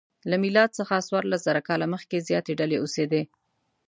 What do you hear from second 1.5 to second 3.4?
کاله مخکې زیاتې ډلې اوسېدې.